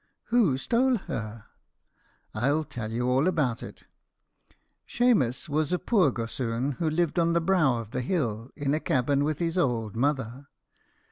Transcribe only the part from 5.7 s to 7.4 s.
a poor gossoon, who lived on the